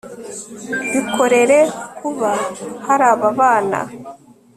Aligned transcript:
bikorera 0.93 1.59
kuba 1.97 2.31
hari 2.85 3.05
ababana 3.13 3.79